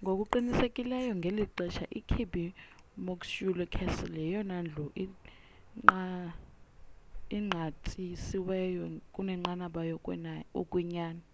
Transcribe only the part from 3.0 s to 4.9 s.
muxloe castle yeyona ndlu